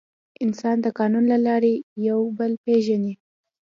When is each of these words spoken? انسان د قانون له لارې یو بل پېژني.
انسان 0.43 0.77
د 0.81 0.85
قانون 0.99 1.23
له 1.31 1.37
لارې 1.47 1.73
یو 2.07 2.19
بل 2.37 2.51
پېژني. 2.65 3.13